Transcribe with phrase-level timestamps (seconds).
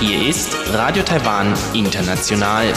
[0.00, 2.72] Hier ist Radio Taiwan International.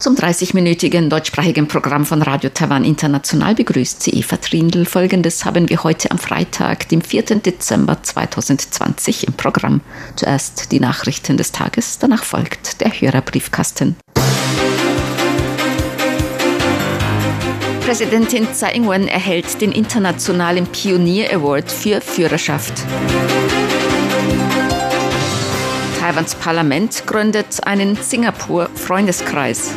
[0.00, 4.84] Zum 30-minütigen deutschsprachigen Programm von Radio Taiwan International begrüßt sie Eva Trindl.
[4.84, 7.22] Folgendes haben wir heute am Freitag, dem 4.
[7.36, 9.80] Dezember 2020 im Programm.
[10.16, 13.96] Zuerst die Nachrichten des Tages, danach folgt der Hörerbriefkasten.
[17.84, 22.72] Präsidentin Tsai Ing-wen erhält den Internationalen Pionier Award für Führerschaft.
[26.00, 29.72] Taiwans Parlament gründet einen Singapur-Freundeskreis.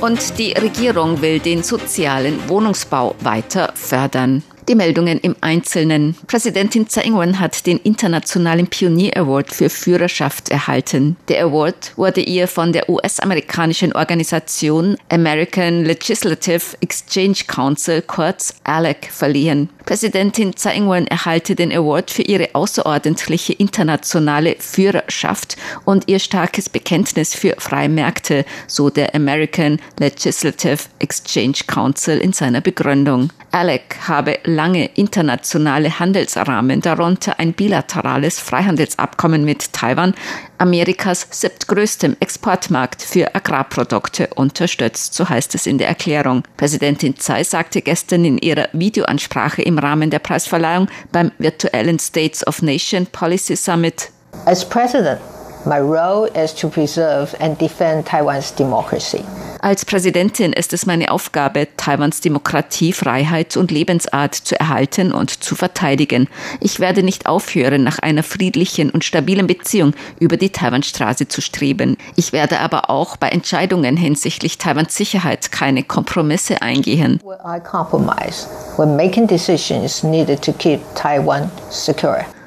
[0.00, 4.42] Und die Regierung will den sozialen Wohnungsbau weiter fördern.
[4.68, 6.14] Die Meldungen im Einzelnen.
[6.26, 11.16] Präsidentin Tsai Ing-wen hat den Internationalen Pionier Award für Führerschaft erhalten.
[11.28, 19.70] Der Award wurde ihr von der US-amerikanischen Organisation American Legislative Exchange Council, kurz ALEC, verliehen.
[19.86, 27.34] Präsidentin Tsai Ing-wen erhalte den Award für ihre außerordentliche internationale Führerschaft und ihr starkes Bekenntnis
[27.34, 33.30] für freie Märkte, so der American Legislative Exchange Council in seiner Begründung.
[33.50, 40.14] ALEC habe lange internationale Handelsrahmen, darunter ein bilaterales Freihandelsabkommen mit Taiwan,
[40.58, 46.42] Amerikas siebtgrößtem Exportmarkt für Agrarprodukte unterstützt, so heißt es in der Erklärung.
[46.56, 52.60] Präsidentin Tsai sagte gestern in ihrer Videoansprache im Rahmen der Preisverleihung beim virtuellen States of
[52.60, 54.10] Nation Policy Summit.
[54.44, 55.20] As President,
[55.64, 59.24] my role is to preserve and defend Taiwan's democracy.
[59.60, 65.56] Als Präsidentin ist es meine Aufgabe, Taiwans Demokratie, Freiheit und Lebensart zu erhalten und zu
[65.56, 66.28] verteidigen.
[66.60, 71.96] Ich werde nicht aufhören, nach einer friedlichen und stabilen Beziehung über die Taiwanstraße zu streben.
[72.14, 77.20] Ich werde aber auch bei Entscheidungen hinsichtlich Taiwans Sicherheit keine Kompromisse eingehen.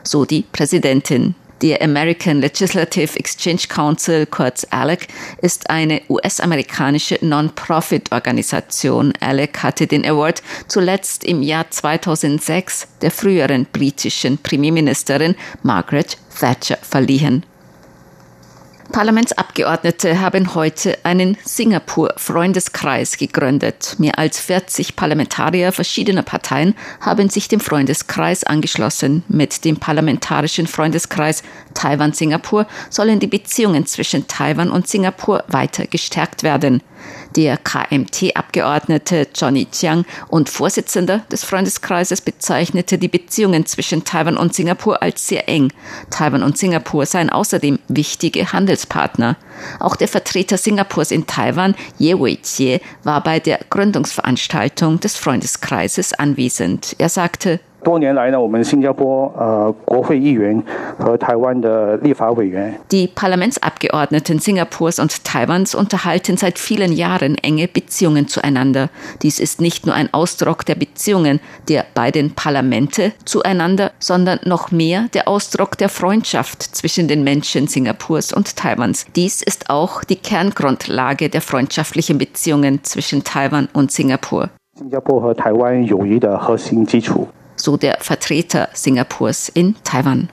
[0.03, 1.35] So die Präsidentin.
[1.61, 5.07] Der American Legislative Exchange Council, kurz ALEC,
[5.43, 9.13] ist eine US-amerikanische Non-Profit-Organisation.
[9.19, 17.45] ALEC hatte den Award zuletzt im Jahr 2006 der früheren britischen Premierministerin Margaret Thatcher verliehen.
[18.91, 23.95] Parlamentsabgeordnete haben heute einen Singapur-Freundeskreis gegründet.
[23.97, 29.23] Mehr als 40 Parlamentarier verschiedener Parteien haben sich dem Freundeskreis angeschlossen.
[29.27, 31.43] Mit dem Parlamentarischen Freundeskreis
[31.73, 36.83] Taiwan-Singapur sollen die Beziehungen zwischen Taiwan und Singapur weiter gestärkt werden.
[37.35, 45.01] Der KMT-Abgeordnete Johnny Chiang und Vorsitzender des Freundeskreises bezeichnete die Beziehungen zwischen Taiwan und Singapur
[45.01, 45.71] als sehr eng.
[46.09, 49.37] Taiwan und Singapur seien außerdem wichtige Handelspartner.
[49.79, 56.95] Auch der Vertreter Singapurs in Taiwan, Ye Wei-Jie, war bei der Gründungsveranstaltung des Freundeskreises anwesend.
[56.97, 60.60] Er sagte, 多年来呢，我们新加坡呃国会议员
[60.98, 68.88] 和台湾的立法委员，Die Parlamentsabgeordneten Singapurs und Taiwans unterhalten seit vielen Jahren enge Beziehungen zueinander.
[69.22, 71.38] Dies ist nicht nur ein Ausdruck der Beziehungen
[71.68, 78.32] der beiden Parlamente zueinander, sondern noch mehr der Ausdruck der Freundschaft zwischen den Menschen Singapurs
[78.32, 79.06] und Taiwans.
[79.14, 84.48] Dies ist auch die Kerngrundlage der freundschaftlichen Beziehungen zwischen Taiwan und Singapur.
[84.76, 87.28] 新加坡和台湾友谊的核心基础。
[87.61, 90.29] So der Vertreter Singapurs in Taiwan.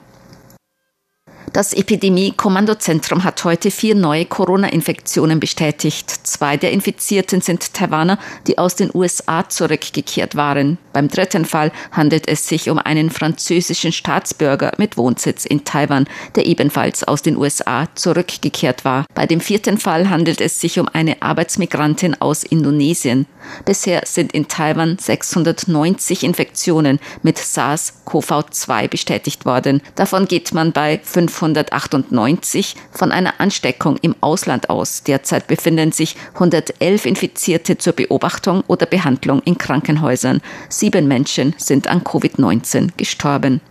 [1.53, 6.09] Das Epidemie-Kommandozentrum hat heute vier neue Corona-Infektionen bestätigt.
[6.27, 10.77] Zwei der Infizierten sind Taiwaner, die aus den USA zurückgekehrt waren.
[10.93, 16.05] Beim dritten Fall handelt es sich um einen französischen Staatsbürger mit Wohnsitz in Taiwan,
[16.35, 19.05] der ebenfalls aus den USA zurückgekehrt war.
[19.15, 23.25] Bei dem vierten Fall handelt es sich um eine Arbeitsmigrantin aus Indonesien.
[23.65, 29.81] Bisher sind in Taiwan 690 Infektionen mit SARS-CoV-2 bestätigt worden.
[29.95, 30.99] Davon geht man bei
[31.39, 35.03] 598 von einer Ansteckung im Ausland aus.
[35.03, 40.41] Derzeit befinden sich 111 Infizierte zur Beobachtung oder Behandlung in Krankenhäusern.
[40.67, 43.61] Sieben Menschen sind an Covid-19 gestorben.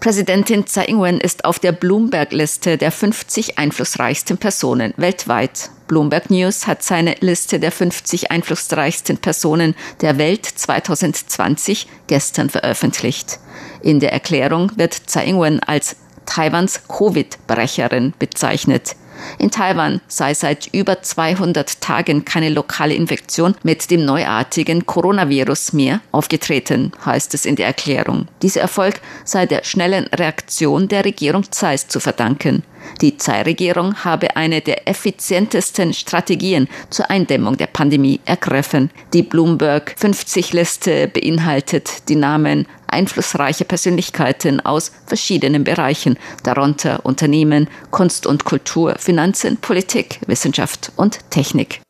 [0.00, 5.70] Präsidentin Tsai Ing-wen ist auf der Bloomberg-Liste der 50 einflussreichsten Personen weltweit.
[5.86, 13.38] Bloomberg News hat seine Liste der 50 einflussreichsten Personen der Welt 2020 gestern veröffentlicht.
[13.82, 18.96] In der Erklärung wird Tsai Ing-wen als Taiwans Covid-Brecherin bezeichnet.
[19.38, 26.00] In Taiwan sei seit über 200 Tagen keine lokale Infektion mit dem neuartigen Coronavirus mehr
[26.12, 28.28] aufgetreten, heißt es in der Erklärung.
[28.42, 32.62] Dieser Erfolg sei der schnellen Reaktion der Regierung Zeiss zu verdanken.
[33.00, 38.90] Die Tsai-Regierung habe eine der effizientesten Strategien zur Eindämmung der Pandemie ergriffen.
[39.14, 48.44] Die Bloomberg 50-Liste beinhaltet die Namen einflussreicher Persönlichkeiten aus verschiedenen Bereichen, darunter Unternehmen, Kunst und
[48.44, 51.80] Kultur, Finanzen, Politik, Wissenschaft und Technik.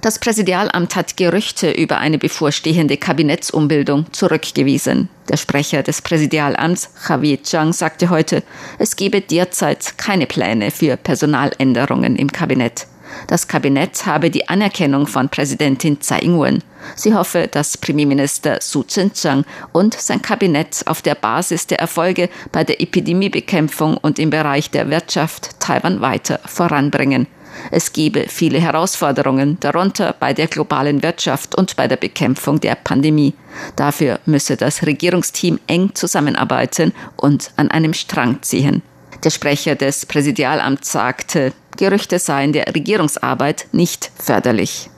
[0.00, 5.08] Das Präsidialamt hat Gerüchte über eine bevorstehende Kabinettsumbildung zurückgewiesen.
[5.28, 8.44] Der Sprecher des Präsidialamts, Javier Zhang, sagte heute,
[8.78, 12.86] es gebe derzeit keine Pläne für Personaländerungen im Kabinett.
[13.26, 16.62] Das Kabinett habe die Anerkennung von Präsidentin Tsai Ing-wen.
[16.94, 22.64] Sie hoffe, dass Premierminister Su Tseng-chang und sein Kabinett auf der Basis der Erfolge bei
[22.64, 27.26] der Epidemiebekämpfung und im Bereich der Wirtschaft Taiwan weiter voranbringen.
[27.70, 33.34] Es gebe viele Herausforderungen, darunter bei der globalen Wirtschaft und bei der Bekämpfung der Pandemie.
[33.76, 38.82] Dafür müsse das Regierungsteam eng zusammenarbeiten und an einem Strang ziehen.
[39.24, 44.90] Der Sprecher des Präsidialamts sagte, Gerüchte seien der Regierungsarbeit nicht förderlich.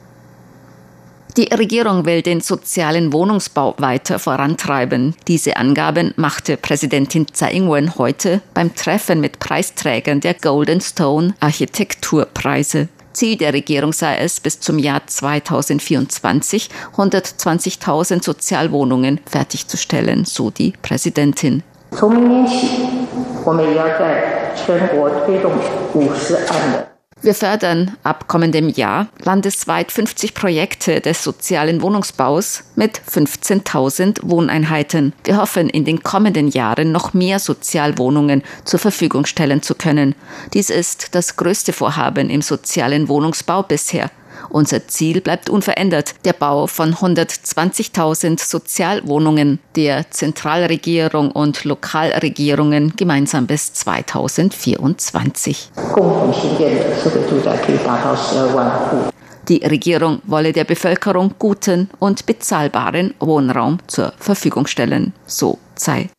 [1.37, 5.15] Die Regierung will den sozialen Wohnungsbau weiter vorantreiben.
[5.29, 12.89] Diese Angaben machte Präsidentin Tsai Ing-wen heute beim Treffen mit Preisträgern der Golden Stone Architekturpreise.
[13.13, 21.63] Ziel der Regierung sei es, bis zum Jahr 2024 120.000 Sozialwohnungen fertigzustellen, so die Präsidentin.
[23.40, 25.52] 从明年起，我们也要在全国推动
[25.94, 26.88] 五十案的
[27.24, 35.14] wir fördern ab kommendem Jahr landesweit 50 Projekte des sozialen Wohnungsbaus mit 15.000 Wohneinheiten.
[35.24, 40.14] Wir hoffen, in den kommenden Jahren noch mehr Sozialwohnungen zur Verfügung stellen zu können.
[40.54, 44.12] Dies ist das größte Vorhaben im sozialen Wohnungsbau bisher.
[44.49, 53.73] Unser Ziel bleibt unverändert, der Bau von 120.000 Sozialwohnungen der Zentralregierung und Lokalregierungen gemeinsam bis
[53.75, 55.71] 2024.
[59.49, 66.11] Die Regierung wolle der Bevölkerung guten und bezahlbaren Wohnraum zur Verfügung stellen, so sei.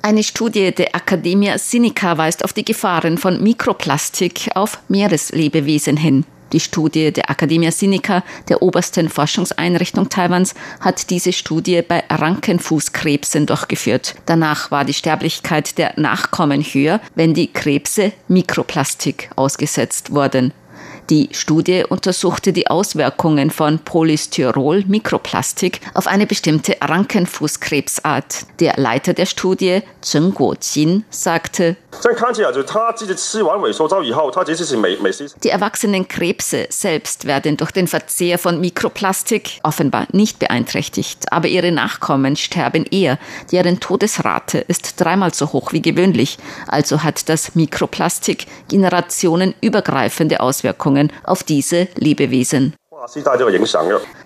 [0.00, 6.24] Eine Studie der Academia Sinica weist auf die Gefahren von Mikroplastik auf Meereslebewesen hin.
[6.52, 14.14] Die Studie der Academia Sinica, der obersten Forschungseinrichtung Taiwans, hat diese Studie bei Rankenfußkrebsen durchgeführt.
[14.26, 20.52] Danach war die Sterblichkeit der Nachkommen höher, wenn die Krebse Mikroplastik ausgesetzt wurden.
[21.10, 28.60] Die Studie untersuchte die Auswirkungen von Polystyrol, Mikroplastik, auf eine bestimmte Rankenfußkrebsart.
[28.60, 31.76] Der Leiter der Studie, Zheng Guoqin, sagte,
[35.42, 41.72] die erwachsenen Krebse selbst werden durch den Verzehr von Mikroplastik offenbar nicht beeinträchtigt, aber ihre
[41.72, 43.18] Nachkommen sterben eher.
[43.50, 46.36] Deren Todesrate ist dreimal so hoch wie gewöhnlich.
[46.66, 52.74] Also hat das Mikroplastik generationenübergreifende Auswirkungen Auswirkungen auf diese Lebewesen.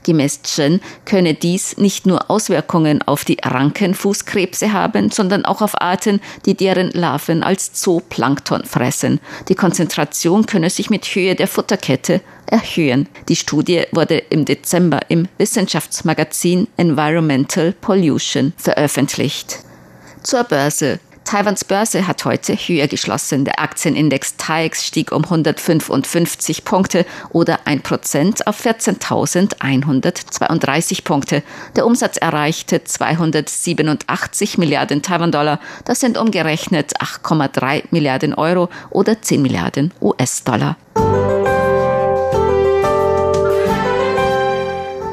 [0.03, 6.21] Gemäß Chen könne dies nicht nur Auswirkungen auf die Rankenfußkrebse haben, sondern auch auf Arten,
[6.47, 9.21] die deren Larven als Zooplankton fressen.
[9.49, 13.09] Die Konzentration könne sich mit Höhe der Futterkette erhöhen.
[13.29, 19.59] Die Studie wurde im Dezember im Wissenschaftsmagazin Environmental Pollution veröffentlicht.
[20.23, 20.99] Zur Börse.
[21.25, 23.45] Taiwans Börse hat heute höher geschlossen.
[23.45, 31.43] Der Aktienindex TAIX stieg um 155 Punkte oder 1 Prozent auf 14.132 Punkte.
[31.76, 35.59] Der Umsatz erreichte 287 Milliarden Taiwan-Dollar.
[35.85, 40.76] Das sind umgerechnet 8,3 Milliarden Euro oder 10 Milliarden US-Dollar.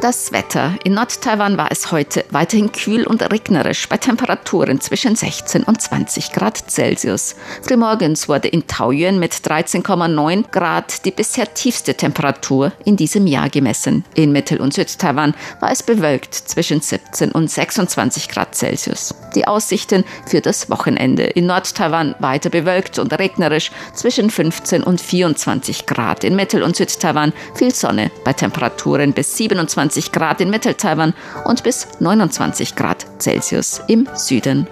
[0.01, 0.75] Das Wetter.
[0.85, 6.31] In Nord-Taiwan war es heute weiterhin kühl und regnerisch bei Temperaturen zwischen 16 und 20
[6.31, 7.35] Grad Celsius.
[7.63, 14.05] Frühmorgens wurde in Taoyuan mit 13,9 Grad die bisher tiefste Temperatur in diesem Jahr gemessen.
[14.15, 19.13] In Mittel- und Südtaiwan war es bewölkt zwischen 17 und 26 Grad Celsius.
[19.35, 21.23] Die Aussichten für das Wochenende.
[21.23, 26.23] In Nord-Taiwan weiter bewölkt und regnerisch zwischen 15 und 24 Grad.
[26.23, 31.15] In Mittel- und Südtaiwan viel Sonne bei Temperaturen bis 27 20 Grad in Mittel-Taiwan
[31.45, 34.67] und bis 29 Grad Celsius im Süden.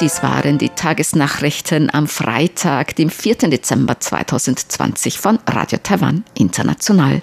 [0.00, 3.50] Dies waren die Tagesnachrichten am Freitag, dem 4.
[3.50, 7.22] Dezember 2020 von Radio Taiwan International.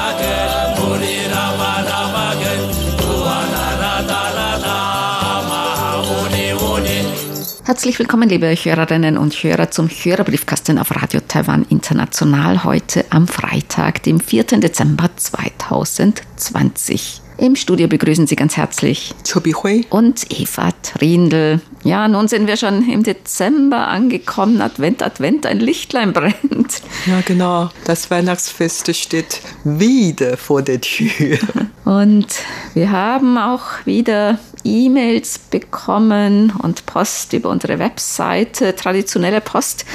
[7.63, 14.01] Herzlich willkommen, liebe Hörerinnen und Hörer, zum Hörerbriefkasten auf Radio Taiwan International heute am Freitag,
[14.01, 14.45] dem 4.
[14.45, 17.21] Dezember 2020.
[17.37, 21.61] Im Studio begrüßen Sie ganz herzlich Chobi Hui und Eva Trindl.
[21.83, 24.59] Ja, nun sind wir schon im Dezember angekommen.
[24.61, 26.81] Advent, Advent, ein Lichtlein brennt.
[27.05, 27.69] Ja, genau.
[27.85, 31.37] Das Weihnachtsfest steht wieder vor der Tür.
[31.85, 32.27] Und
[32.73, 38.75] wir haben auch wieder E-Mails bekommen und Post über unsere Webseite.
[38.75, 39.85] Traditionelle Post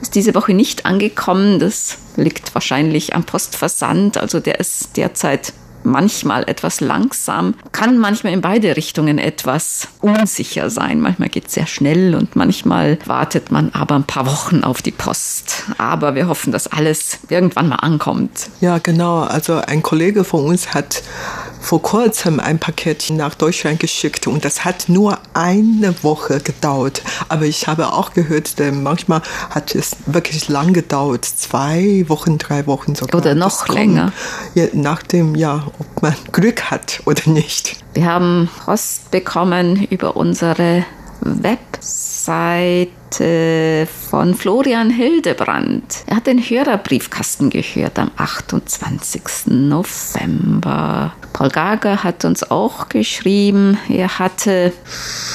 [0.00, 1.58] ist diese Woche nicht angekommen.
[1.58, 4.18] Das liegt wahrscheinlich am Postversand.
[4.18, 5.52] Also der ist derzeit
[5.86, 11.00] manchmal etwas langsam, kann manchmal in beide Richtungen etwas unsicher sein.
[11.00, 14.90] Manchmal geht es sehr schnell und manchmal wartet man aber ein paar Wochen auf die
[14.90, 15.64] Post.
[15.78, 18.50] Aber wir hoffen, dass alles irgendwann mal ankommt.
[18.60, 19.20] Ja, genau.
[19.20, 21.02] Also ein Kollege von uns hat
[21.66, 27.02] vor kurzem ein Paket nach Deutschland geschickt und das hat nur eine Woche gedauert.
[27.28, 32.68] Aber ich habe auch gehört, denn manchmal hat es wirklich lang gedauert, zwei Wochen, drei
[32.68, 33.20] Wochen sogar.
[33.20, 34.12] Oder noch länger.
[34.54, 37.76] Ja, nach dem, ja, ob man Glück hat oder nicht.
[37.94, 40.84] Wir haben Post bekommen über unsere
[41.20, 46.04] Webseite von Florian Hildebrand.
[46.06, 49.22] Er hat den Hörerbriefkasten gehört am 28.
[49.46, 51.14] November.
[51.32, 54.72] Paul Gager hat uns auch geschrieben, er hatte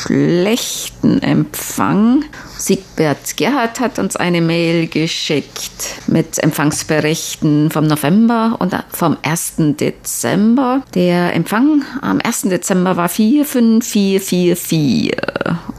[0.06, 2.26] schlechten Empfang.
[2.58, 9.54] Siegbert Gerhard hat uns eine Mail geschickt mit Empfangsberichten vom November und vom 1.
[9.80, 10.84] Dezember.
[10.94, 12.44] Der Empfang am 1.
[12.44, 15.12] Dezember war 45444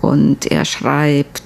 [0.03, 1.43] und er schreibt,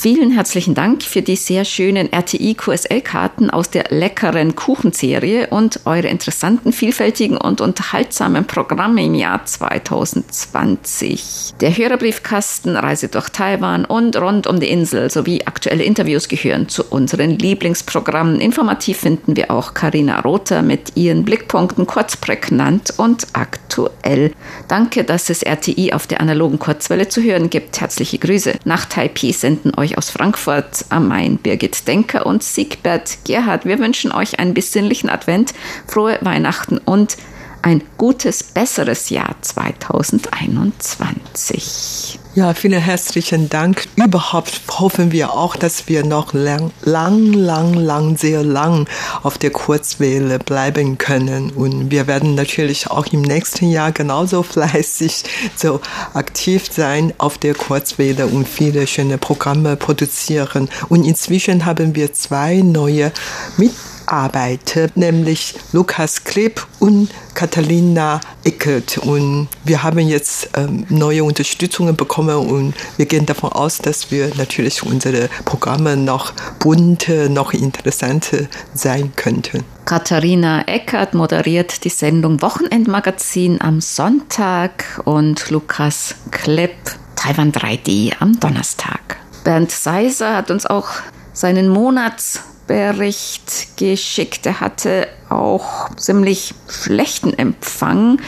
[0.00, 6.08] Vielen herzlichen Dank für die sehr schönen RTI QSL-Karten aus der leckeren Kuchenserie und eure
[6.08, 11.52] interessanten, vielfältigen und unterhaltsamen Programme im Jahr 2020.
[11.60, 16.82] Der Hörerbriefkasten, Reise durch Taiwan und rund um die Insel sowie aktuelle Interviews gehören zu
[16.84, 18.40] unseren Lieblingsprogrammen.
[18.40, 24.32] Informativ finden wir auch Karina Rother mit ihren Blickpunkten kurz prägnant und aktuell.
[24.66, 27.82] Danke, dass es RTI auf der analogen Kurzwelle zu hören gibt.
[28.00, 28.58] Herzliche Grüße.
[28.64, 33.66] Nach Taipei senden euch aus Frankfurt am Main, Birgit Denker und Siegbert Gerhard.
[33.66, 35.52] Wir wünschen euch einen besinnlichen Advent,
[35.86, 37.18] frohe Weihnachten und
[37.60, 42.19] ein gutes, besseres Jahr 2021.
[42.36, 43.88] Ja, vielen herzlichen Dank.
[43.96, 48.88] Überhaupt hoffen wir auch, dass wir noch lang, lang, lang, lang, sehr lang
[49.24, 51.50] auf der Kurzwelle bleiben können.
[51.50, 55.24] Und wir werden natürlich auch im nächsten Jahr genauso fleißig,
[55.56, 55.80] so
[56.14, 60.68] aktiv sein auf der Kurzwelle und viele schöne Programme produzieren.
[60.88, 63.10] Und inzwischen haben wir zwei neue
[63.56, 68.98] Mitarbeiter arbeitet, nämlich Lukas Kleb und Catalina Eckert.
[68.98, 74.30] Und wir haben jetzt ähm, neue Unterstützungen bekommen und wir gehen davon aus, dass wir
[74.36, 79.64] natürlich unsere Programme noch bunter, noch interessanter sein könnten.
[79.84, 86.76] Katharina Eckert moderiert die Sendung Wochenendmagazin am Sonntag und Lukas Klepp
[87.16, 89.16] Taiwan 3D am Donnerstag.
[89.44, 90.88] Bernd Seiser hat uns auch
[91.32, 94.46] seinen Monats Bericht geschickt.
[94.46, 98.20] Er hatte auch ziemlich schlechten Empfang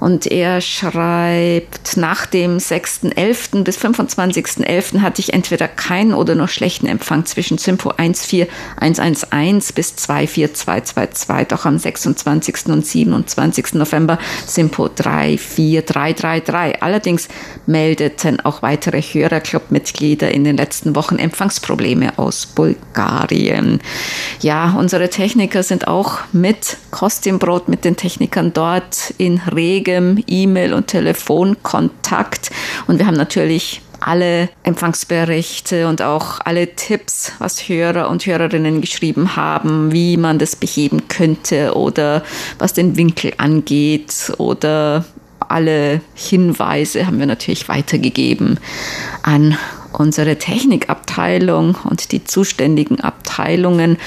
[0.00, 3.62] und er schreibt, nach dem 6.11.
[3.62, 5.02] bis 25.11.
[5.02, 11.48] hatte ich entweder keinen oder nur schlechten Empfang zwischen Sympo 14111 bis 24222.
[11.48, 12.66] Doch am 26.
[12.66, 13.74] und 27.
[13.74, 16.82] November Sympo 34333.
[16.82, 17.28] Allerdings
[17.66, 23.80] meldeten auch weitere Hörerclub-Mitglieder in den letzten Wochen Empfangsprobleme aus Bulgarien.
[24.40, 29.46] Ja, unsere Techniker sind auch mit Kostümbrot mit den Technikern dort in
[29.90, 32.50] regem E-Mail- und Telefonkontakt.
[32.86, 39.36] Und wir haben natürlich alle Empfangsberichte und auch alle Tipps, was Hörer und Hörerinnen geschrieben
[39.36, 42.22] haben, wie man das beheben könnte oder
[42.58, 45.04] was den Winkel angeht oder
[45.48, 48.58] alle Hinweise haben wir natürlich weitergegeben
[49.22, 49.58] an
[49.92, 53.98] unsere Technikabteilung und die zuständigen Abteilungen.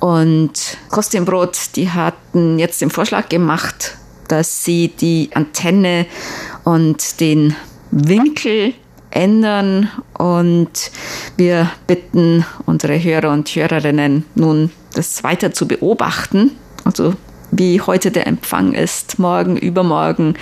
[0.00, 3.97] Und Kostümbrot, die hatten jetzt den Vorschlag gemacht,
[4.28, 6.06] dass sie die Antenne
[6.64, 7.56] und den
[7.90, 8.74] Winkel
[9.10, 10.90] ändern und
[11.36, 16.52] wir bitten unsere Hörer und Hörerinnen nun, das weiter zu beobachten.
[16.84, 17.14] Also
[17.50, 20.34] wie heute der Empfang ist, morgen, übermorgen,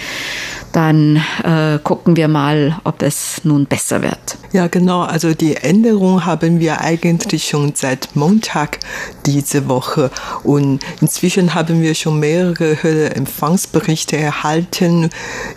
[0.76, 4.37] dann äh, gucken wir mal, ob es nun besser wird.
[4.52, 5.00] Ja, genau.
[5.00, 8.80] Also die Änderung haben wir eigentlich schon seit Montag
[9.25, 10.11] diese Woche
[10.42, 15.09] und inzwischen haben wir schon mehrere Empfangsberichte erhalten.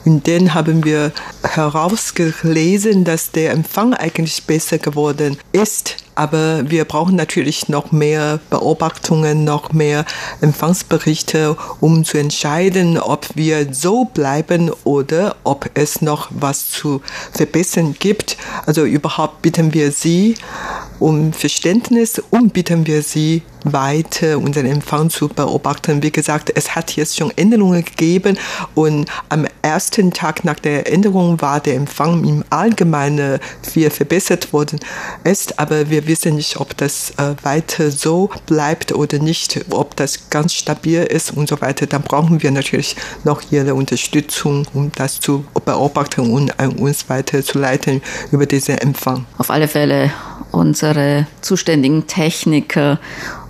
[0.06, 1.12] In denen haben wir
[1.44, 9.46] herausgelesen, dass der Empfang eigentlich besser geworden ist aber wir brauchen natürlich noch mehr Beobachtungen,
[9.46, 10.04] noch mehr
[10.42, 17.96] Empfangsberichte, um zu entscheiden, ob wir so bleiben oder ob es noch was zu verbessern
[17.98, 18.36] gibt.
[18.66, 20.36] Also überhaupt bitten wir Sie
[21.00, 26.02] um Verständnis und bitten wir Sie weiter unseren Empfang zu beobachten.
[26.02, 28.38] Wie gesagt, es hat jetzt schon Änderungen gegeben
[28.76, 34.80] und am ersten Tag nach der Änderung war der Empfang im Allgemeinen viel verbessert worden
[35.24, 40.30] ist, aber wir wissen nicht, ob das äh, weiter so bleibt oder nicht, ob das
[40.30, 41.86] ganz stabil ist und so weiter.
[41.86, 48.02] Dann brauchen wir natürlich noch Ihre Unterstützung, um das zu beobachten und uns weiterzuleiten
[48.32, 49.26] über diesen Empfang.
[49.38, 50.12] Auf alle Fälle
[50.90, 53.00] unsere zuständigen Techniker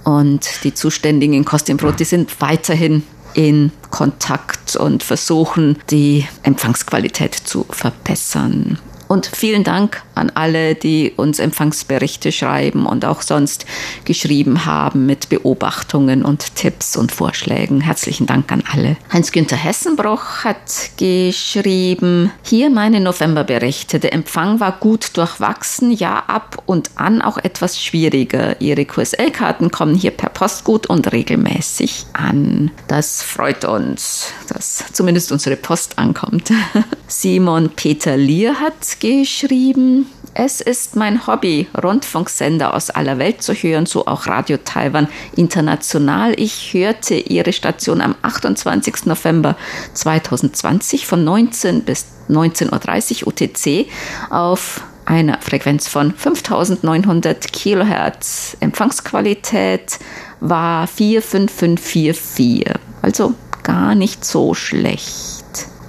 [0.03, 3.03] und die Zuständigen in Kostimbrot, die sind weiterhin
[3.33, 8.77] in Kontakt und versuchen, die Empfangsqualität zu verbessern.
[9.09, 13.65] Und vielen Dank an alle, die uns Empfangsberichte schreiben und auch sonst
[14.05, 17.81] geschrieben haben mit Beobachtungen und Tipps und Vorschlägen.
[17.81, 18.97] Herzlichen Dank an alle.
[19.11, 23.99] Heinz-Günther Hessenbroch hat geschrieben, hier meine Novemberberichte.
[23.99, 28.61] Der Empfang war gut durchwachsen, ja ab und an auch etwas schwieriger.
[28.61, 32.69] Ihre QSL-Karten kommen hier per Post gut und regelmäßig an.
[32.87, 36.51] Das freut uns, dass zumindest unsere Post ankommt.
[37.11, 43.87] Simon Peter Lier hat geschrieben, es ist mein Hobby, Rundfunksender aus aller Welt zu hören,
[43.87, 46.39] so auch Radio Taiwan International.
[46.39, 49.07] Ich hörte Ihre Station am 28.
[49.07, 49.57] November
[49.95, 53.87] 2020 von 19 bis 19.30 Uhr UTC
[54.29, 58.55] auf einer Frequenz von 5900 Kilohertz.
[58.59, 59.97] Empfangsqualität
[60.41, 62.65] war 45544,
[63.01, 63.33] also
[63.63, 65.38] gar nicht so schlecht.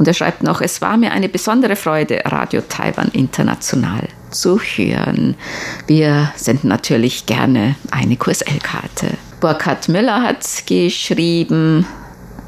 [0.00, 5.34] Und er schreibt noch, es war mir eine besondere Freude, Radio Taiwan International zu hören.
[5.86, 9.18] Wir senden natürlich gerne eine QSL-Karte.
[9.40, 11.84] Burkhard Müller hat geschrieben,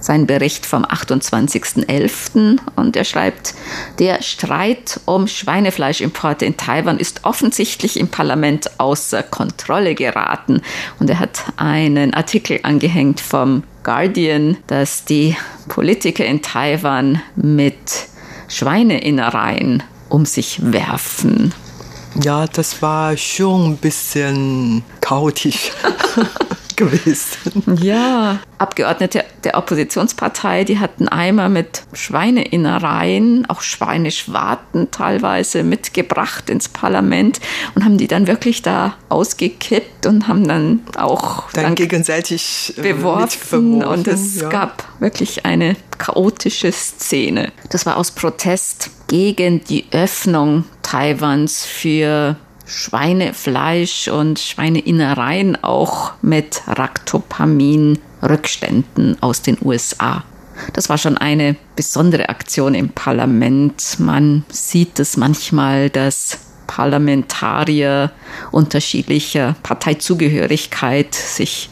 [0.02, 2.58] sein Bericht vom 28.11.
[2.76, 3.54] und er schreibt,
[3.98, 10.60] der Streit um Schweinefleischimporte in Taiwan ist offensichtlich im Parlament außer Kontrolle geraten.
[10.98, 15.36] Und er hat einen Artikel angehängt vom Guardian, dass die
[15.68, 18.08] Politiker in Taiwan mit
[18.48, 21.54] Schweineinnereien um sich werfen.
[22.22, 25.70] Ja, das war schon ein bisschen chaotisch.
[26.76, 27.78] gewesen.
[27.82, 37.40] Ja, Abgeordnete der Oppositionspartei, die hatten Eimer mit Schweineinnereien, auch Schweineschwarten teilweise mitgebracht ins Parlament
[37.74, 42.82] und haben die dann wirklich da ausgekippt und haben dann auch dann, dann gegenseitig äh,
[42.82, 44.48] beworfen und es ja.
[44.48, 47.52] gab wirklich eine chaotische Szene.
[47.70, 52.36] Das war aus Protest gegen die Öffnung Taiwans für
[52.72, 60.24] Schweinefleisch und Schweineinnereien auch mit Ractopamin-Rückständen aus den USA.
[60.72, 63.96] Das war schon eine besondere Aktion im Parlament.
[63.98, 66.38] Man sieht es manchmal, dass
[66.74, 68.12] Parlamentarier
[68.50, 71.68] unterschiedlicher Parteizugehörigkeit sich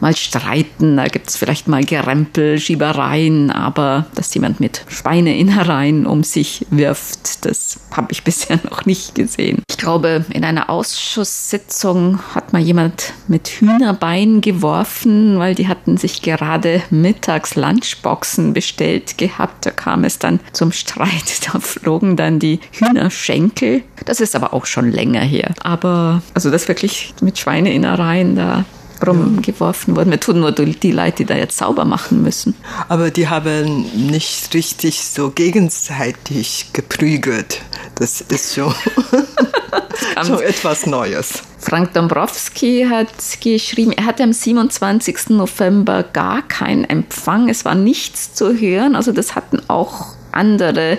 [0.00, 0.98] mal streiten.
[0.98, 7.46] Da gibt es vielleicht mal Gerempel, Schiebereien, aber dass jemand mit Schweineinnereien um sich wirft,
[7.46, 9.62] das habe ich bisher noch nicht gesehen.
[9.70, 16.20] Ich glaube, in einer Ausschusssitzung hat mal jemand mit Hühnerbeinen geworfen, weil die hatten sich
[16.20, 19.64] gerade mittags Lunchboxen bestellt gehabt.
[19.64, 21.12] Da kam es dann zum Streit.
[21.52, 23.82] Da flogen dann die Hühnerschenkel.
[24.04, 25.54] Das ist aber aber auch schon länger her.
[25.62, 28.64] Aber also das wirklich mit Schweineinnereien da
[29.06, 30.10] rumgeworfen worden.
[30.10, 32.54] Wir tun nur die Leute, die da jetzt sauber machen müssen.
[32.88, 37.60] Aber die haben nicht richtig so gegenseitig geprügelt.
[37.96, 38.72] Das ist schon,
[40.24, 41.42] schon etwas Neues.
[41.58, 43.08] Frank Dombrowski hat
[43.40, 45.30] geschrieben, er hatte am 27.
[45.30, 47.48] November gar keinen Empfang.
[47.48, 48.94] Es war nichts zu hören.
[48.94, 50.98] Also das hatten auch andere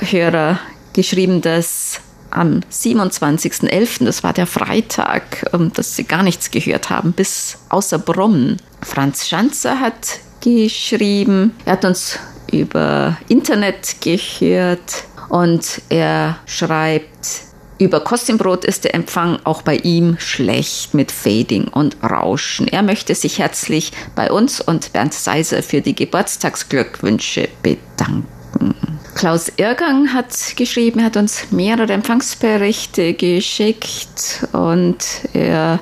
[0.00, 0.58] Hörer
[0.92, 2.00] geschrieben, dass
[2.34, 7.98] am 27.11., das war der Freitag, ähm, dass sie gar nichts gehört haben, bis außer
[7.98, 8.58] Brummen.
[8.82, 12.18] Franz Schanzer hat geschrieben, er hat uns
[12.52, 17.44] über Internet gehört und er schreibt,
[17.78, 22.68] über Kostümbrot ist der Empfang auch bei ihm schlecht mit Fading und Rauschen.
[22.68, 29.00] Er möchte sich herzlich bei uns und Bernd Seiser für die Geburtstagsglückwünsche bedanken.
[29.14, 34.98] Klaus Irgang hat geschrieben, hat uns mehrere Empfangsberichte geschickt und
[35.32, 35.78] er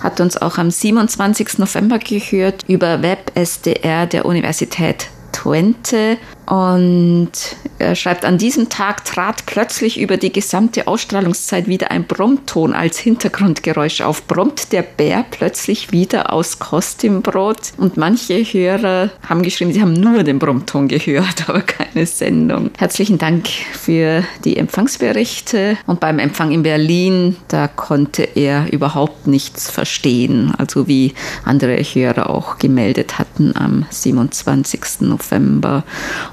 [0.00, 1.58] hat uns auch am 27.
[1.58, 7.30] November gehört über WebSDR der Universität Twente und
[7.78, 12.98] er schreibt, an diesem Tag trat plötzlich über die gesamte Ausstrahlungszeit wieder ein Brummton als
[12.98, 14.26] Hintergrundgeräusch auf.
[14.26, 17.74] Brummt der Bär plötzlich wieder aus Kostümbrot?
[17.76, 22.70] Und manche Hörer haben geschrieben, sie haben nur den Brummton gehört, aber keine Sendung.
[22.78, 25.76] Herzlichen Dank für die Empfangsberichte.
[25.86, 30.54] Und beim Empfang in Berlin, da konnte er überhaupt nichts verstehen.
[30.56, 31.12] Also wie
[31.44, 35.00] andere Hörer auch gemeldet hatten am 27.
[35.00, 35.84] November.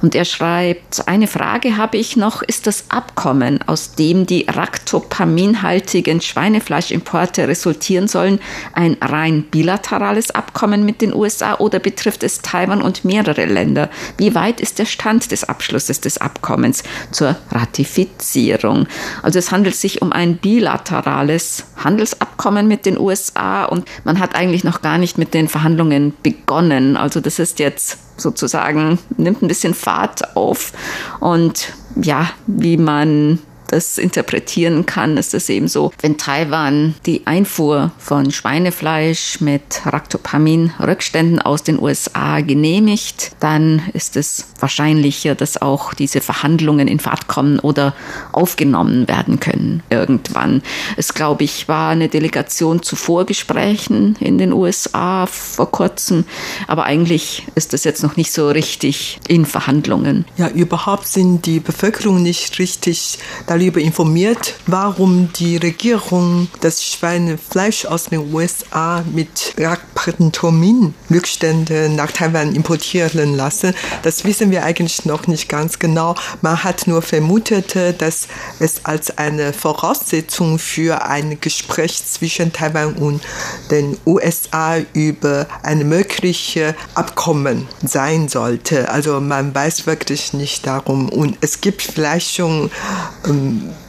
[0.01, 6.21] Und er schreibt, eine Frage habe ich noch, ist das Abkommen, aus dem die raktopaminhaltigen
[6.21, 8.39] Schweinefleischimporte resultieren sollen,
[8.73, 13.89] ein rein bilaterales Abkommen mit den USA oder betrifft es Taiwan und mehrere Länder?
[14.17, 18.87] Wie weit ist der Stand des Abschlusses des Abkommens zur Ratifizierung?
[19.23, 24.63] Also es handelt sich um ein bilaterales Handelsabkommen mit den USA und man hat eigentlich
[24.63, 26.97] noch gar nicht mit den Verhandlungen begonnen.
[26.97, 30.73] Also das ist jetzt sozusagen, nimmt ein bisschen Fahrt auf.
[31.19, 37.91] Und ja, wie man das interpretieren kann, ist es eben so, wenn Taiwan die Einfuhr
[37.97, 46.21] von Schweinefleisch mit Ractopamin-Rückständen aus den USA genehmigt, dann ist es wahrscheinlicher, dass auch diese
[46.21, 47.93] Verhandlungen in Fahrt kommen oder
[48.31, 50.61] aufgenommen werden können irgendwann.
[50.97, 56.25] Es, glaube ich, war eine Delegation zu Vorgesprächen in den USA vor kurzem,
[56.67, 60.25] aber eigentlich ist das jetzt noch nicht so richtig in Verhandlungen.
[60.37, 63.19] Ja, überhaupt sind die Bevölkerung nicht richtig
[63.59, 73.35] darüber informiert, warum die Regierung das Schweinefleisch aus den USA mit Racpentomin-Rückständen nach Taiwan importieren
[73.35, 73.73] lassen.
[74.03, 76.15] Das wissen wir eigentlich noch nicht ganz genau.
[76.41, 78.27] Man hat nur vermutet, dass
[78.59, 83.23] es als eine Voraussetzung für ein Gespräch zwischen Taiwan und
[83.71, 88.89] den USA über ein mögliches Abkommen sein sollte.
[88.89, 91.07] Also man weiß wirklich nicht darum.
[91.09, 92.69] Und es gibt vielleicht schon
[93.25, 93.44] ähm,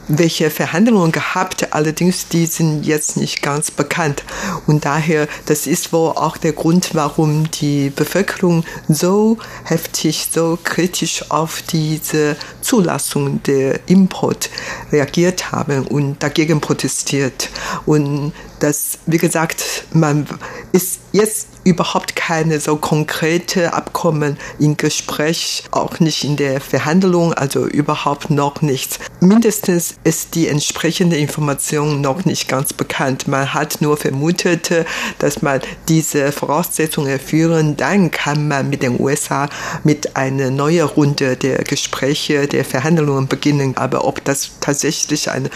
[0.07, 4.23] welche Verhandlungen gehabt, allerdings die sind jetzt nicht ganz bekannt.
[4.65, 11.29] Und daher, das ist wohl auch der Grund, warum die Bevölkerung so heftig, so kritisch
[11.29, 14.49] auf diese Zulassung der Import
[14.91, 17.49] reagiert haben und dagegen protestiert.
[17.85, 20.27] Und das, wie gesagt, man
[20.71, 27.65] ist jetzt überhaupt keine so konkrete Abkommen im Gespräch, auch nicht in der Verhandlung, also
[27.67, 28.99] überhaupt noch nichts.
[29.19, 33.27] Mindestens ist die entsprechende Information noch nicht ganz bekannt.
[33.27, 34.71] Man hat nur vermutet,
[35.19, 39.49] dass man diese Voraussetzungen erfüllen, dann kann man mit den USA
[39.83, 43.75] mit einer neuen Runde der Gespräche, der Verhandlungen beginnen.
[43.75, 45.49] Aber ob das tatsächlich eine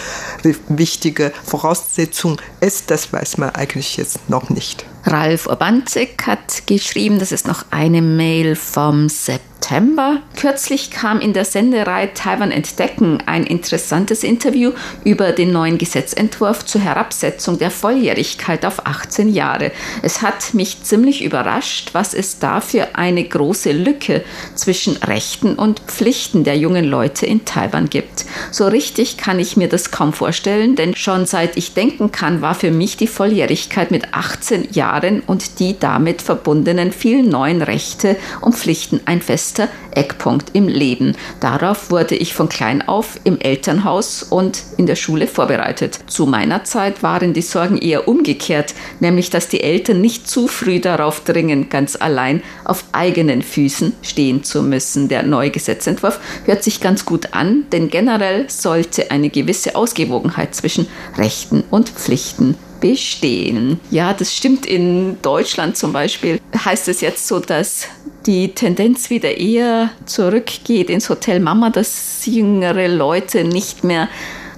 [0.67, 4.85] wichtige Voraussetzung ist, das weiß man eigentlich jetzt noch nicht.
[5.05, 9.50] Ralf Urbanzig hat geschrieben, das ist noch eine Mail vom September.
[9.61, 10.21] September.
[10.39, 14.71] Kürzlich kam in der Sendereihe Taiwan Entdecken ein interessantes Interview
[15.03, 19.71] über den neuen Gesetzentwurf zur Herabsetzung der Volljährigkeit auf 18 Jahre.
[20.01, 24.23] Es hat mich ziemlich überrascht, was es da für eine große Lücke
[24.55, 28.25] zwischen Rechten und Pflichten der jungen Leute in Taiwan gibt.
[28.49, 32.55] So richtig kann ich mir das kaum vorstellen, denn schon seit ich denken kann, war
[32.55, 38.55] für mich die Volljährigkeit mit 18 Jahren und die damit verbundenen vielen neuen Rechte und
[38.55, 41.15] Pflichten ein fest fester Eckpunkt im Leben.
[41.41, 45.99] Darauf wurde ich von klein auf im Elternhaus und in der Schule vorbereitet.
[46.07, 50.79] Zu meiner Zeit waren die Sorgen eher umgekehrt, nämlich dass die Eltern nicht zu früh
[50.79, 55.09] darauf dringen, ganz allein auf eigenen Füßen stehen zu müssen.
[55.09, 60.87] Der neue Gesetzentwurf hört sich ganz gut an, denn generell sollte eine gewisse Ausgewogenheit zwischen
[61.17, 63.79] Rechten und Pflichten bestehen.
[63.89, 64.65] Ja, das stimmt.
[64.65, 67.87] In Deutschland zum Beispiel heißt es jetzt so, dass
[68.25, 74.09] die Tendenz wieder eher zurückgeht ins Hotel Mama, dass jüngere Leute nicht mehr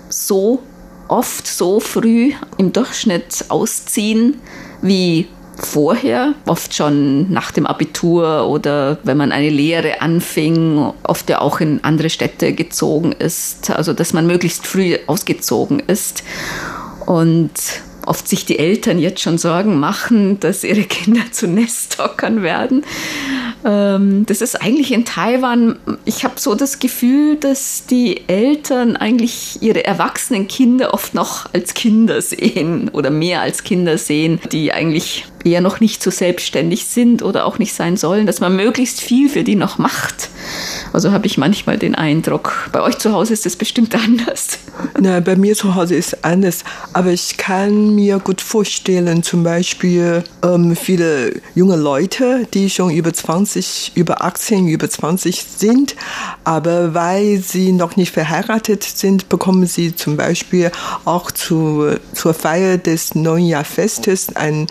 [0.09, 0.59] so
[1.07, 4.41] oft so früh im Durchschnitt ausziehen
[4.81, 11.41] wie vorher, oft schon nach dem Abitur oder wenn man eine Lehre anfing, oft ja
[11.41, 16.23] auch in andere Städte gezogen ist, also dass man möglichst früh ausgezogen ist.
[17.05, 17.51] Und
[18.05, 22.83] oft sich die Eltern jetzt schon Sorgen machen, dass ihre Kinder zu Nesthockern werden.
[23.65, 29.61] Ähm, das ist eigentlich in Taiwan, ich habe so das Gefühl, dass die Eltern eigentlich
[29.61, 35.25] ihre erwachsenen Kinder oft noch als Kinder sehen oder mehr als Kinder sehen, die eigentlich
[35.43, 39.29] eher noch nicht so selbstständig sind oder auch nicht sein sollen, dass man möglichst viel
[39.29, 40.29] für die noch macht.
[40.93, 42.69] Also habe ich manchmal den Eindruck.
[42.71, 44.59] Bei euch zu Hause ist es bestimmt anders.
[44.99, 46.63] Nein, bei mir zu Hause ist anders.
[46.93, 53.13] Aber ich kann mir gut vorstellen, zum Beispiel ähm, viele junge Leute, die schon über
[53.13, 55.95] 20, über 18, über 20 sind,
[56.43, 60.71] aber weil sie noch nicht verheiratet sind, bekommen sie zum Beispiel
[61.05, 64.67] auch zu, zur Feier des Neujahrsfestes einen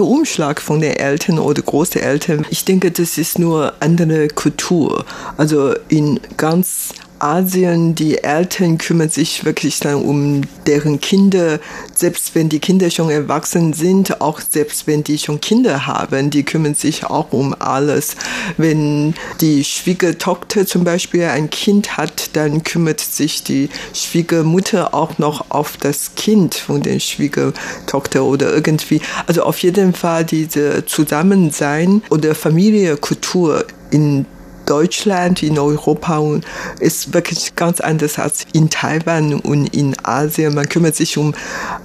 [0.00, 2.46] roten Umschlag von den Eltern oder Großeltern.
[2.50, 5.04] Ich denke, das ist nur andere Kultur.
[5.36, 11.60] Also in ganz Asien, die Eltern kümmern sich wirklich dann um deren Kinder,
[11.94, 16.42] selbst wenn die Kinder schon erwachsen sind, auch selbst wenn die schon Kinder haben, die
[16.42, 18.16] kümmern sich auch um alles.
[18.56, 25.50] Wenn die Schwiegertochter zum Beispiel ein Kind hat, dann kümmert sich die Schwiegermutter auch noch
[25.50, 29.00] auf das Kind von der Schwiegertochter oder irgendwie.
[29.26, 34.26] Also auf jeden Fall diese Zusammensein oder Familienkultur in
[34.70, 36.40] Deutschland, in Europa
[36.78, 40.54] ist wirklich ganz anders als in Taiwan und in Asien.
[40.54, 41.34] Man kümmert sich um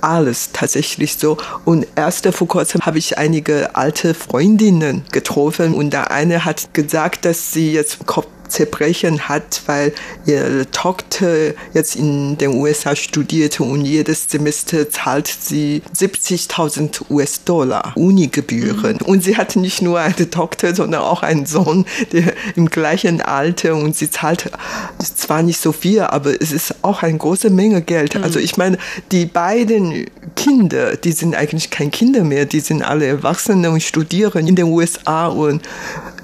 [0.02, 1.38] alles tatsächlich so.
[1.66, 7.26] Und erst vor kurzem habe ich einige alte Freundinnen getroffen und der eine hat gesagt,
[7.26, 9.94] dass sie jetzt Kopf zerbrechen hat, weil
[10.26, 18.98] ihre Tochter jetzt in den USA studierte und jedes Semester zahlt sie 70.000 US-Dollar Unigebühren.
[19.02, 19.06] Mhm.
[19.06, 23.76] Und sie hat nicht nur eine Tochter, sondern auch einen Sohn, der im gleichen Alter
[23.76, 24.52] und sie zahlt
[25.00, 28.16] zwar nicht so viel, aber es ist auch eine große Menge Geld.
[28.16, 28.24] Mhm.
[28.24, 28.78] Also ich meine,
[29.12, 30.06] die beiden
[30.36, 34.66] Kinder, die sind eigentlich kein Kinder mehr, die sind alle Erwachsene und studieren in den
[34.66, 35.62] USA und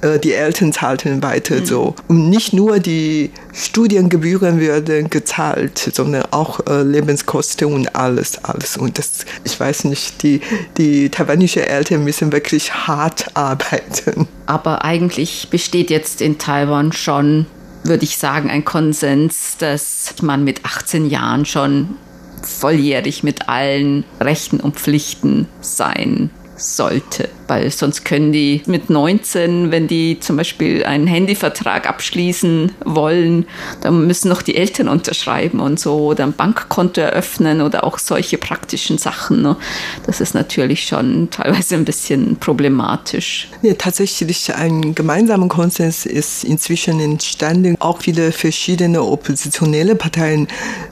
[0.01, 1.65] äh, die Eltern zahlten weiter mhm.
[1.65, 1.95] so.
[2.07, 8.77] Und nicht nur die Studiengebühren werden gezahlt, sondern auch äh, Lebenskosten und alles, alles.
[8.77, 10.41] Und das, ich weiß nicht, die,
[10.77, 14.27] die taiwanische Eltern müssen wirklich hart arbeiten.
[14.45, 17.45] Aber eigentlich besteht jetzt in Taiwan schon,
[17.83, 21.95] würde ich sagen, ein Konsens, dass man mit 18 Jahren schon
[22.41, 29.85] volljährig mit allen Rechten und Pflichten sein sollte weil sonst können die mit 19, wenn
[29.85, 33.45] die zum Beispiel einen Handyvertrag abschließen wollen,
[33.81, 38.37] dann müssen noch die Eltern unterschreiben und so oder ein Bankkonto eröffnen oder auch solche
[38.37, 39.41] praktischen Sachen.
[39.41, 39.57] Ne?
[40.05, 43.49] Das ist natürlich schon teilweise ein bisschen problematisch.
[43.63, 47.75] Ja, tatsächlich ein gemeinsamer Konsens ist inzwischen entstanden.
[47.79, 50.47] Auch viele verschiedene oppositionelle Parteien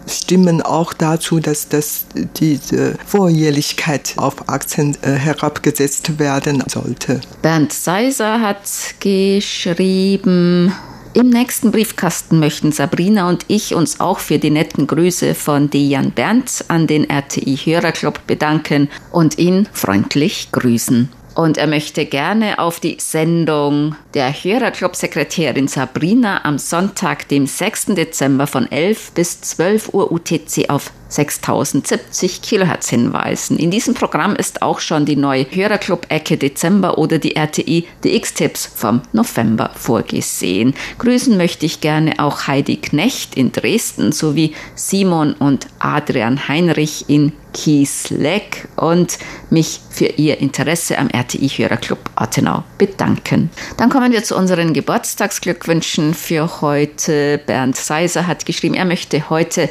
[0.08, 7.22] stimmen auch dazu, dass, dass diese Vorjährlichkeit auf Aktien äh, herabgesetzt werden werden sollte.
[7.42, 8.60] Bernd Seiser hat
[9.00, 10.74] geschrieben,
[11.14, 16.12] im nächsten Briefkasten möchten Sabrina und ich uns auch für die netten Grüße von Dejan
[16.12, 21.10] Berndt an den RTI Hörerclub bedanken und ihn freundlich grüßen.
[21.36, 27.88] Und er möchte gerne auf die Sendung der Hörerclub-Sekretärin Sabrina am Sonntag, dem 6.
[27.96, 33.58] Dezember von 11 bis 12 Uhr UTC auf 6070 Kilohertz hinweisen.
[33.58, 39.02] In diesem Programm ist auch schon die neue Hörerclub-Ecke Dezember oder die RTI DX-Tipps vom
[39.12, 40.74] November vorgesehen.
[41.00, 47.34] Grüßen möchte ich gerne auch Heidi Knecht in Dresden sowie Simon und Adrian Heinrich in
[47.54, 49.18] Kiesleck und
[49.50, 53.50] mich für Ihr Interesse am RTI Hörerclub Ottenau bedanken.
[53.78, 57.40] Dann kommen wir zu unseren Geburtstagsglückwünschen für heute.
[57.46, 59.70] Bernd Seiser hat geschrieben, er möchte heute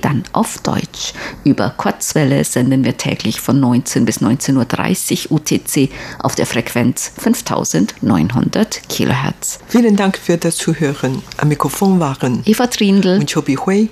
[0.00, 1.12] dann auf Deutsch.
[1.44, 8.88] Über Kurzwelle senden wir täglich von 19 bis 19.30 Uhr UTC auf der Frequenz 5900
[8.88, 9.58] kHz.
[9.68, 11.22] Vielen Dank für das Zuhören.
[11.36, 12.42] Am Mikrofon war Jahren.
[12.44, 13.88] Eva Trindl und Chobi Hui.